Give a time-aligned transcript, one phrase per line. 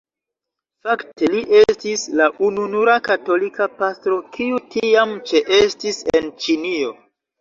[0.87, 6.97] Fakte li estis la ununura katolika pastro kiu tiam ĉeestis en Ĉinio.